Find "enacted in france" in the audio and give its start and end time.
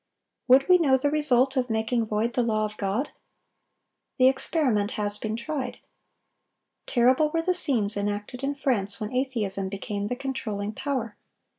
7.95-8.99